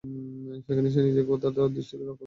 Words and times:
সেখানে 0.65 0.87
সে 0.93 0.99
নিজেকে 1.01 1.31
ও 1.31 1.37
তার 1.43 1.73
দৃষ্টিকে 1.75 2.03
রক্ষা 2.03 2.09
করবে। 2.09 2.19